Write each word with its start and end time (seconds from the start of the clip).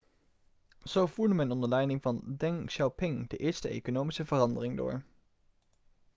zo 0.85 1.05
voerde 1.05 1.33
men 1.33 1.51
onder 1.51 1.69
leiding 1.69 2.01
van 2.01 2.35
deng 2.37 2.65
xiaoping 2.71 3.29
de 3.29 3.37
eerste 3.37 3.67
economische 3.69 4.25
veranderingen 4.25 4.75
door 4.77 5.03